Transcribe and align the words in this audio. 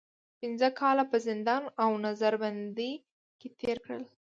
پنځه 0.39 0.67
کاله 0.79 1.03
په 1.11 1.17
زندان 1.27 1.63
او 1.83 1.91
نظر 2.05 2.33
بندۍ 2.41 2.91
کې 3.39 3.47
تېر 3.59 3.77
کړل. 3.85 4.03